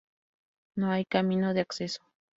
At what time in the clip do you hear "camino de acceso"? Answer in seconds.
1.05-2.01